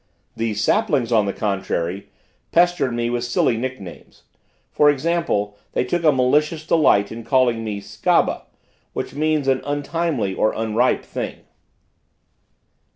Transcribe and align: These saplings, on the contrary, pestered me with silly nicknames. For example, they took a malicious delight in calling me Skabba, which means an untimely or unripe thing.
These 0.35 0.63
saplings, 0.63 1.11
on 1.11 1.27
the 1.27 1.31
contrary, 1.31 2.09
pestered 2.51 2.91
me 2.91 3.11
with 3.11 3.23
silly 3.23 3.55
nicknames. 3.55 4.23
For 4.71 4.89
example, 4.89 5.59
they 5.73 5.83
took 5.83 6.03
a 6.03 6.11
malicious 6.11 6.65
delight 6.65 7.11
in 7.11 7.23
calling 7.23 7.63
me 7.63 7.79
Skabba, 7.81 8.47
which 8.93 9.13
means 9.13 9.47
an 9.47 9.61
untimely 9.63 10.33
or 10.33 10.53
unripe 10.53 11.05
thing. 11.05 11.41